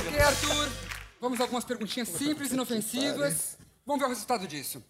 [0.06, 0.68] Ok, Arthur.
[1.20, 3.58] Vamos a algumas perguntinhas simples, inofensivas.
[3.84, 4.82] Vamos ver o resultado disso.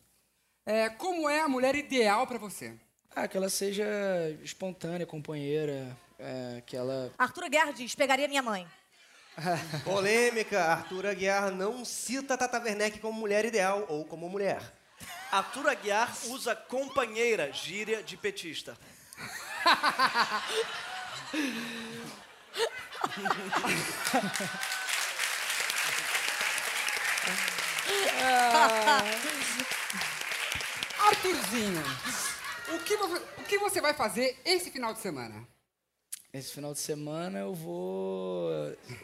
[0.66, 2.74] É, como é a mulher ideal pra você?
[3.14, 3.86] Ah, que ela seja
[4.42, 8.66] espontânea, companheira, é, que ela Arthur Guerra diz: pegaria minha mãe.
[9.84, 14.60] Polêmica, Arthur Aguiar não cita Tata Werneck como mulher ideal ou como mulher.
[15.30, 18.76] Arthur Aguiar usa companheira, gíria de petista.
[31.26, 31.82] Arthurzinho,
[32.74, 35.46] o que, o que você vai fazer esse final de semana?
[36.32, 38.50] esse final de semana eu vou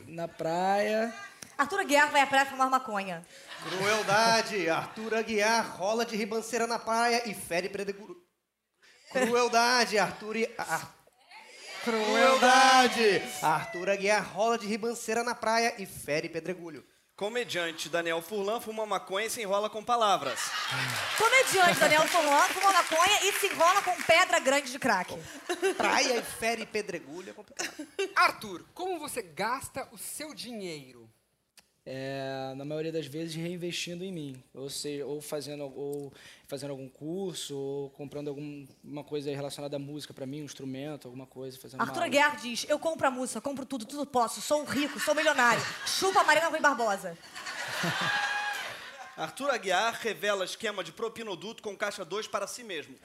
[0.07, 1.13] na praia.
[1.57, 3.27] Arthur Guerra vai à praia fumar maconha.
[3.65, 8.17] Crueldade, Arthur Aguiar rola de ribanceira na praia e fere predeguru.
[9.11, 10.37] Crueldade, Arthur...
[10.59, 10.95] Ar-
[11.83, 13.23] Crueldade!
[13.43, 16.85] Arthur Aguiar rola de ribanceira na praia e fere pedregulho.
[17.17, 20.41] Comediante Daniel Furlan fuma maconha e se enrola com palavras.
[21.19, 25.15] Comediante Daniel Forlan fuma maconha e se enrola com pedra grande de crack.
[25.77, 27.87] Praia e fere pedregulho é complicado.
[28.17, 31.09] Arthur, como você gasta o seu dinheiro?
[31.85, 36.13] É, na maioria das vezes reinvestindo em mim, ou seja, ou fazendo ou
[36.47, 41.27] fazendo algum curso, ou comprando alguma coisa relacionada à música para mim, um instrumento, alguma
[41.27, 42.09] coisa, fazendo Arthur.
[42.09, 45.63] Guerra diz: Eu compro a música, compro tudo, tudo posso, sou rico, sou milionário.
[45.87, 47.17] Chupa a Marina Rui Barbosa.
[49.17, 52.97] Arthur Aguiar revela esquema de propinoduto com caixa 2 para si mesmo.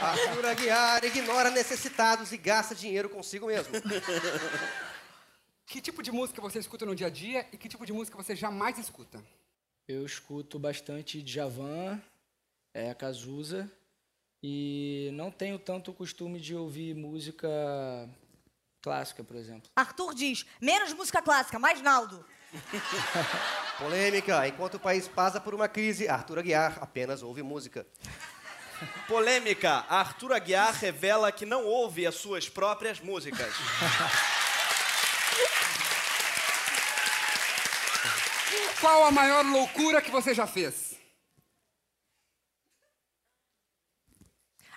[0.00, 3.72] Arthur Aguiar ignora necessitados e gasta dinheiro consigo mesmo.
[5.66, 8.16] Que tipo de música você escuta no dia a dia e que tipo de música
[8.16, 9.22] você jamais escuta?
[9.88, 12.00] Eu escuto bastante Djavan,
[12.74, 13.70] é, Cazuza,
[14.42, 17.48] e não tenho tanto o costume de ouvir música
[18.82, 19.70] clássica, por exemplo.
[19.76, 22.24] Arthur diz: Menos música clássica, mais Naldo.
[23.78, 27.86] Polêmica, enquanto o país passa por uma crise, Arthur Aguiar apenas ouve música.
[29.06, 29.84] Polêmica.
[29.88, 33.54] Arthur Aguiar revela que não ouve as suas próprias músicas.
[38.82, 40.96] Qual a maior loucura que você já fez?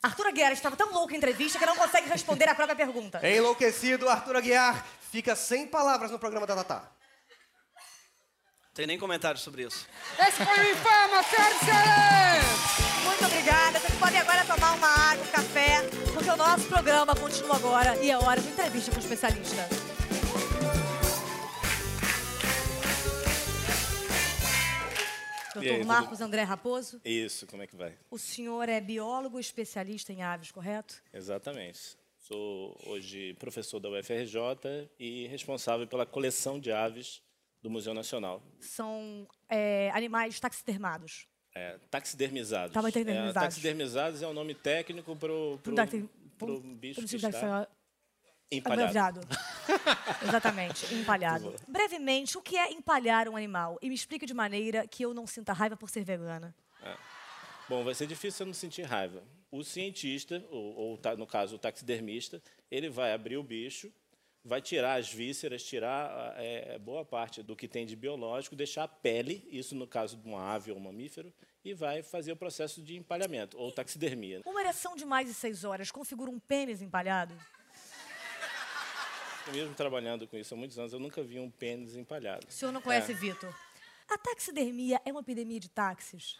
[0.03, 3.19] Arthur Guerra estava tão louco em entrevista que não consegue responder a própria pergunta.
[3.27, 6.91] Enlouquecido, Arthur Aguiar fica sem palavras no programa da Tatá.
[8.75, 9.87] Tem nem comentário sobre isso.
[10.19, 12.45] Esse foi o Infama, senhores!
[13.05, 13.79] Muito obrigada.
[13.79, 15.81] Vocês podem agora tomar uma água, um café,
[16.13, 19.67] porque o nosso programa continua agora e é hora de entrevista com o especialista.
[25.69, 27.01] Aí, tudo- Marcos André Raposo.
[27.03, 27.97] Isso, como é que vai?
[28.09, 31.01] O senhor é biólogo especialista em aves, correto?
[31.13, 31.97] Exatamente.
[32.17, 37.21] Sou hoje professor da UFRJ e responsável pela coleção de aves
[37.61, 38.41] do Museu Nacional.
[38.59, 41.27] São é, animais taxidermados.
[41.53, 42.73] É, taxidermizados.
[42.73, 43.37] Tá, mas taxidermizados.
[43.43, 45.57] É, taxidermizados é o nome técnico para o
[46.75, 47.67] bicho que está
[48.57, 49.21] empalhado.
[50.23, 51.53] Exatamente, empalhado.
[51.67, 53.77] Brevemente, o que é empalhar um animal?
[53.81, 56.53] E me explique de maneira que eu não sinta raiva por ser vegana.
[57.67, 59.23] Bom, vai ser difícil você não sentir raiva.
[59.51, 63.91] O cientista, ou, ou no caso o taxidermista, ele vai abrir o bicho,
[64.43, 68.87] vai tirar as vísceras, tirar é, boa parte do que tem de biológico, deixar a
[68.87, 72.83] pele, isso no caso de uma ave ou um mamífero, e vai fazer o processo
[72.83, 74.41] de empalhamento, ou taxidermia.
[74.45, 77.35] Uma ereção de mais de seis horas configura um pênis empalhado?
[79.51, 82.45] Mesmo trabalhando com isso há muitos anos, eu nunca vi um pênis empalhado.
[82.47, 83.15] O senhor não conhece É.
[83.15, 83.53] Vitor?
[84.09, 86.37] A taxidermia é uma epidemia de táxis?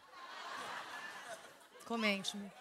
[1.85, 2.51] Comente-me.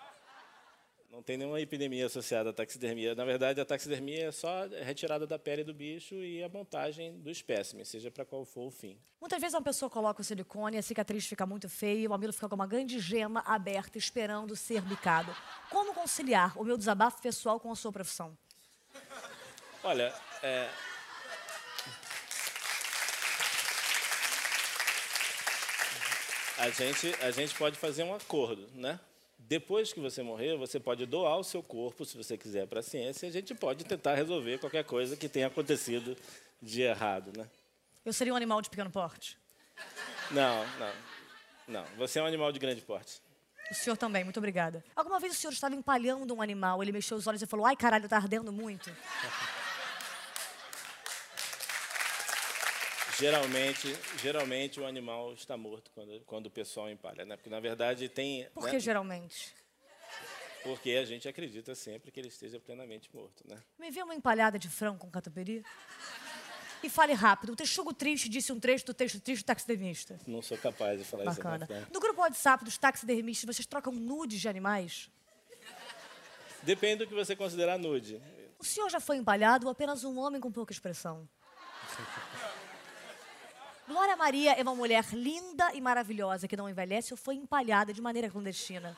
[1.11, 3.14] Não tem nenhuma epidemia associada à taxidermia.
[3.14, 7.20] Na verdade, a taxidermia é só a retirada da pele do bicho e a montagem
[7.20, 8.98] do espécime, seja para qual for o fim.
[9.20, 12.33] Muitas vezes uma pessoa coloca o silicone, a cicatriz fica muito feia, e o mamilo
[12.33, 15.35] fica com uma grande gema aberta esperando ser bicado.
[15.70, 18.37] Como conciliar o meu desabafo pessoal com a sua profissão?
[19.85, 20.66] Olha, é...
[26.57, 28.99] a gente a gente pode fazer um acordo, né?
[29.38, 32.83] Depois que você morrer, você pode doar o seu corpo, se você quiser, para a
[32.83, 33.27] ciência.
[33.27, 36.16] e A gente pode tentar resolver qualquer coisa que tenha acontecido
[36.62, 37.47] de errado, né?
[38.07, 39.37] Eu seria um animal de pequeno porte?
[40.31, 40.92] Não, não,
[41.68, 41.85] não.
[41.99, 43.20] Você é um animal de grande porte.
[43.70, 44.83] O senhor também, muito obrigada.
[44.97, 47.77] Alguma vez o senhor estava empalhando um animal, ele mexeu os olhos e falou: ai
[47.77, 48.90] caralho, tá ardendo muito?
[53.18, 57.37] Geralmente, geralmente o animal está morto quando, quando o pessoal empalha, né?
[57.37, 58.48] Porque na verdade tem.
[58.53, 58.70] Por né?
[58.70, 59.55] que geralmente?
[60.64, 63.62] Porque a gente acredita sempre que ele esteja plenamente morto, né?
[63.79, 65.62] Me vê uma empalhada de frango com catupiry?
[66.83, 67.53] E fale rápido.
[67.53, 70.18] O texugo triste disse um trecho do texto triste do taxidermista.
[70.27, 71.64] Não sou capaz de falar Bacana.
[71.64, 71.72] isso.
[71.72, 71.87] né?
[71.92, 75.11] No grupo WhatsApp dos taxidermistas, vocês trocam nudes de animais?
[76.62, 78.20] Depende do que você considerar nude.
[78.59, 81.29] O senhor já foi empalhado ou apenas um homem com pouca expressão?
[83.87, 88.01] Glória Maria é uma mulher linda e maravilhosa que não envelhece ou foi empalhada de
[88.01, 88.97] maneira clandestina?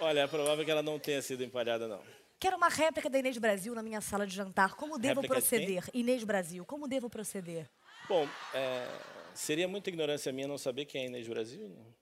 [0.00, 2.02] Olha, é provável que ela não tenha sido empalhada, não.
[2.40, 4.74] Quero uma réplica da Inês Brasil na minha sala de jantar.
[4.74, 5.84] Como devo Réplica de proceder?
[5.94, 7.70] Inês Brasil, como devo proceder?
[8.08, 8.86] Bom, é,
[9.34, 11.68] seria muita ignorância minha não saber quem é Inês Brasil?
[11.68, 11.94] Não?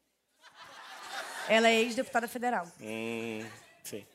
[1.48, 3.44] Ela é ex-deputada federal, Hum,
[3.82, 4.06] sim.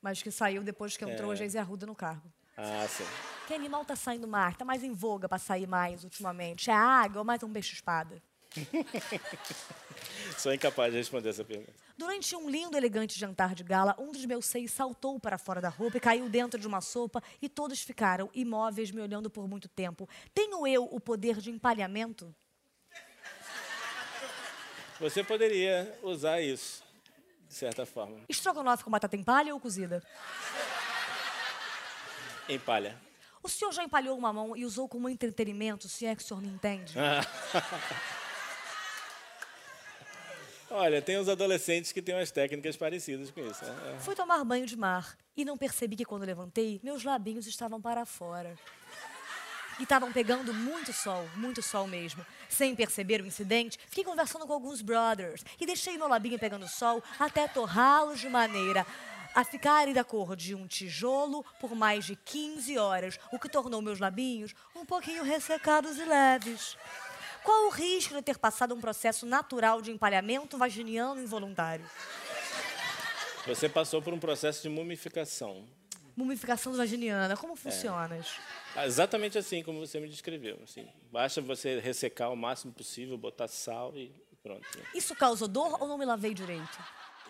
[0.00, 1.34] mas que saiu depois que entrou É.
[1.34, 2.30] a Geise Arruda no cargo.
[2.56, 3.04] Ah, sim.
[3.46, 4.56] Que animal tá saindo mar?
[4.56, 6.70] Tá mais em voga para sair mais ultimamente?
[6.70, 8.22] É a água ou mais um peixe-espada?
[10.38, 11.72] Sou incapaz de responder essa pergunta.
[11.96, 15.68] Durante um lindo, elegante jantar de gala, um dos meus seios saltou para fora da
[15.68, 19.68] roupa e caiu dentro de uma sopa e todos ficaram imóveis me olhando por muito
[19.68, 20.08] tempo.
[20.32, 22.34] Tenho eu o poder de empalhamento?
[25.00, 26.82] Você poderia usar isso,
[27.46, 28.20] de certa forma.
[28.26, 30.02] Estrogonofe com batata em palha ou cozida?
[32.48, 32.96] Empalha.
[33.44, 36.40] O senhor já empalhou uma mão e usou como entretenimento, se é que o senhor
[36.40, 36.94] me entende?
[40.70, 43.62] Olha, tem os adolescentes que têm umas técnicas parecidas com isso.
[43.62, 43.98] né?
[44.00, 48.06] Fui tomar banho de mar e não percebi que quando levantei, meus labinhos estavam para
[48.06, 48.56] fora.
[49.78, 52.24] E estavam pegando muito sol, muito sol mesmo.
[52.48, 57.04] Sem perceber o incidente, fiquei conversando com alguns brothers e deixei meu labinho pegando sol
[57.18, 58.86] até torrá-los de maneira
[59.34, 63.82] a ficarem da cor de um tijolo por mais de 15 horas, o que tornou
[63.82, 66.76] meus labinhos um pouquinho ressecados e leves.
[67.42, 71.84] Qual o risco de ter passado um processo natural de empalhamento vaginiano involuntário?
[73.46, 75.66] Você passou por um processo de mumificação.
[76.16, 78.16] Mumificação vaginiana, como funciona?
[78.16, 78.40] isso?
[78.84, 80.58] Exatamente assim como você me descreveu.
[80.64, 84.10] Assim, basta você ressecar o máximo possível, botar sal e
[84.42, 84.66] pronto.
[84.94, 86.78] Isso causa dor ou não me lavei direito?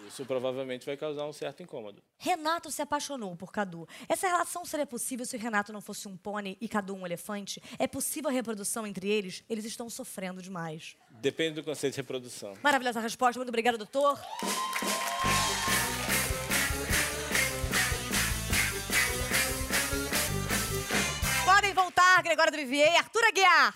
[0.07, 2.03] Isso provavelmente vai causar um certo incômodo.
[2.19, 3.89] Renato se apaixonou por Cadu.
[4.09, 7.63] Essa relação seria possível se Renato não fosse um pônei e Cadu um elefante?
[7.79, 9.43] É possível a reprodução entre eles?
[9.49, 10.97] Eles estão sofrendo demais.
[11.11, 12.55] Depende do conceito de reprodução.
[12.63, 13.39] Maravilhosa resposta.
[13.39, 14.21] Muito obrigada, doutor.
[21.45, 23.75] Podem voltar, Gregório do Vivier e Arthur Aguiar.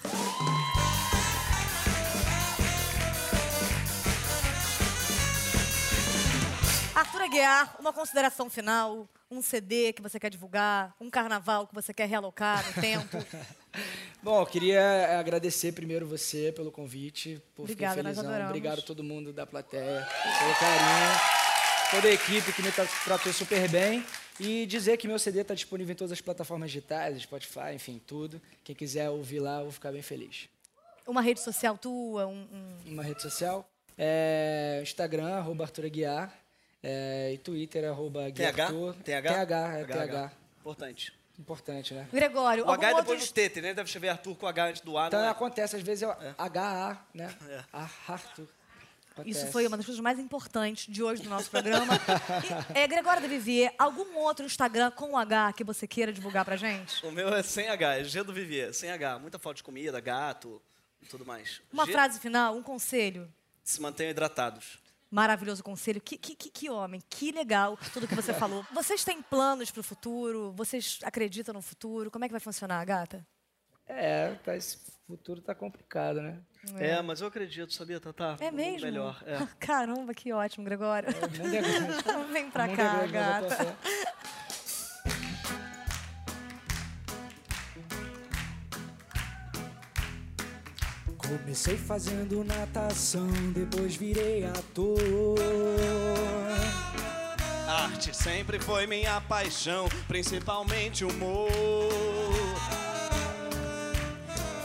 [6.98, 11.94] Arthur Aguiar, uma consideração final, um CD que você quer divulgar, um carnaval que você
[11.94, 13.16] quer realocar no tempo.
[14.20, 17.40] Bom, eu queria agradecer primeiro você pelo convite.
[17.54, 18.46] Pô, fiquei Obrigada, nós felizão.
[18.46, 20.06] Obrigado a todo mundo da plateia
[20.40, 21.20] pelo carinho.
[21.92, 24.04] Toda a equipe que me tra- tratou super bem.
[24.40, 28.40] E dizer que meu CD está disponível em todas as plataformas digitais, Spotify, enfim, tudo.
[28.64, 30.48] Quem quiser ouvir lá, eu vou ficar bem feliz.
[31.06, 32.46] Uma rede social tua, um.
[32.52, 36.32] um- Uma rede social, é, Instagram, arroba Arthur Aguiar,
[36.82, 38.66] é, e Twitter, arroba TH?
[39.04, 39.34] TH?
[39.34, 40.32] TH, é TH.
[40.60, 41.12] Importante.
[41.38, 42.08] Importante, né?
[42.12, 43.12] Gregório, O algum H é outro...
[43.12, 43.74] depois do TT, né?
[43.74, 45.28] Deve escrever Arthur com H antes do A, Então é?
[45.28, 47.32] acontece, às vezes é HA, né?
[47.48, 47.64] É.
[47.72, 48.48] Ah, Arthur.
[49.24, 49.52] Isso Acontece.
[49.52, 51.94] foi uma das coisas mais importantes de hoje do nosso programa.
[52.74, 56.56] E, é, Gregório de Vivier, algum outro Instagram com H que você queira divulgar pra
[56.56, 57.04] gente?
[57.04, 59.18] O meu é sem H, é G do Vivier, sem H.
[59.18, 60.62] Muita foto de comida, gato
[61.02, 61.60] e tudo mais.
[61.72, 63.28] Uma G, frase final, um conselho.
[63.64, 64.78] Se mantenham hidratados.
[65.10, 66.00] Maravilhoso conselho.
[66.00, 68.64] Que, que, que, que homem, que legal tudo que você falou.
[68.72, 70.52] Vocês têm planos pro futuro?
[70.52, 72.10] Vocês acreditam no futuro?
[72.10, 73.26] Como é que vai funcionar, gata?
[73.86, 76.38] É, tá, esse futuro tá complicado, né?
[76.76, 78.36] É, mas eu acredito, sabia, Tatá?
[78.38, 78.82] É mesmo?
[78.86, 79.38] Melhor, é.
[79.58, 81.08] Caramba, que ótimo, Gregório.
[81.08, 82.28] O é grande.
[82.30, 83.78] Vem pra O cá, é grande, tô gata.
[91.28, 94.98] Comecei fazendo natação, depois virei ator.
[97.68, 101.50] Arte sempre foi minha paixão, principalmente humor.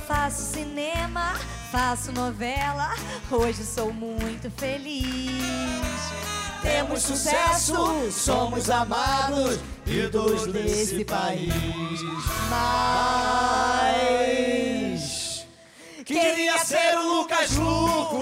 [0.08, 1.34] Faço cinema,
[1.70, 2.94] faço novela,
[3.30, 5.32] hoje sou muito feliz.
[6.62, 11.54] Temos sucesso, somos amados, ídolos desse país.
[12.50, 13.53] Mas
[16.04, 18.20] queria ser o Lucas Luco,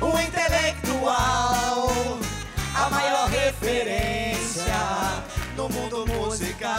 [0.00, 1.88] o intelectual,
[2.74, 4.74] a maior referência
[5.56, 6.70] No mundo musical.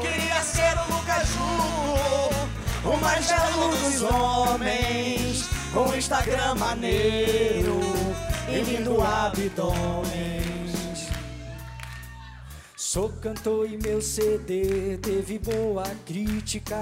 [0.00, 7.80] Queria ser o Lucas Luco, o mais belo dos homens, com Instagram maneiro
[8.48, 10.36] e lindo abdômen.
[12.74, 16.76] Sou cantor e meu CD teve boa crítica.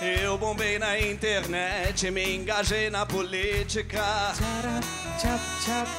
[0.00, 4.32] Eu bombei na internet, me engajei na política.
[4.32, 4.80] Tchara,
[5.18, 5.40] tchap,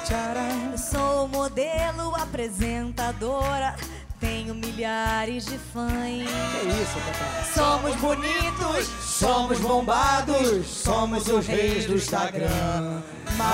[0.05, 0.39] tchap.
[0.71, 3.75] Eu sou modelo, apresentadora,
[4.17, 5.91] tenho milhares de fãs.
[5.91, 7.43] Que isso, papai?
[7.53, 13.01] Somos bonitos, somos bombados, somos os reis do Instagram.
[13.35, 13.51] Mas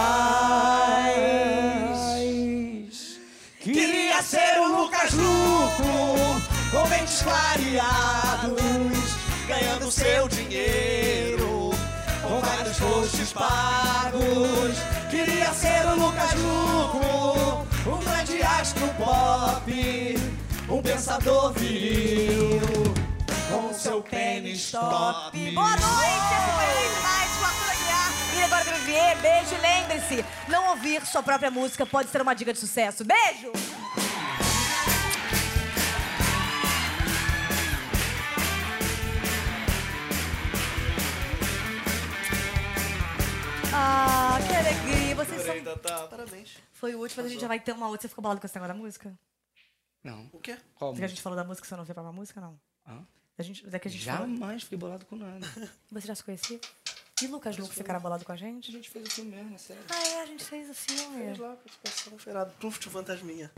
[3.60, 6.40] queria ser o Lucas Luco,
[6.72, 9.15] com dentes clareados,
[9.46, 11.72] ganhando seu dinheiro,
[12.22, 14.76] com vários posts pagos.
[15.10, 20.18] Queria ser o Lucas Luco, um grande astro pop,
[20.70, 22.60] um pensador viril
[23.52, 25.52] com seu pênis top.
[25.52, 29.18] Boa noite, Lady Mais com e agora Vivier.
[29.22, 33.06] Beijo e lembre-se, não ouvir sua própria música pode ser uma dica de sucesso.
[33.06, 33.52] Beijo!
[43.78, 45.16] Ah, que alegria.
[45.16, 45.64] Vocês são...
[45.64, 46.58] Tatá, parabéns.
[46.72, 48.04] Foi o último, mas a gente já vai ter uma outra.
[48.04, 49.20] Você ficou bolado com esse negócio da música?
[50.02, 50.30] Não.
[50.32, 50.58] O quê?
[50.76, 52.58] Qual Porque a gente falou da música, você não veio pra uma música, não?
[52.88, 53.06] Hã?
[53.38, 54.28] A gente, é que a gente falou.
[54.28, 55.46] Jamais fiquei bolado com nada.
[55.92, 56.60] Você já se conhecia?
[57.22, 58.70] E Lucas Luco ficará bolado com a gente?
[58.70, 59.84] A gente fez o filme mesmo, é sério.
[59.90, 61.18] Ah, é, a gente fez o filme.
[61.18, 62.54] Fez lá, participação, feirado.
[62.60, 63.52] Pluft fantasminha.